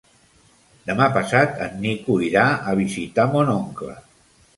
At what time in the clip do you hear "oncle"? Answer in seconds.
3.57-3.95